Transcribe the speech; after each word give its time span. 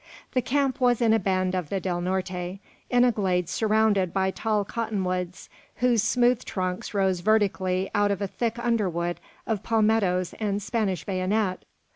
The 0.31 0.41
camp 0.41 0.81
was 0.81 0.99
in 0.99 1.13
a 1.13 1.19
bend 1.19 1.53
of 1.53 1.69
the 1.69 1.79
Del 1.79 2.01
Norte, 2.01 2.57
in 2.89 3.03
a 3.05 3.11
glade 3.11 3.47
surrounded 3.47 4.11
by 4.11 4.31
tall 4.31 4.65
cotton 4.65 5.03
woods, 5.03 5.47
whose 5.75 6.01
smooth 6.01 6.43
trunks 6.43 6.95
rose 6.95 7.19
vertically 7.19 7.91
out 7.93 8.09
of 8.09 8.19
a 8.19 8.25
thick 8.25 8.57
underwood 8.57 9.19
of 9.45 9.61
palmettoes 9.61 10.33
and 10.39 10.59
Spanish 10.59 11.03
bayonet. 11.05 11.65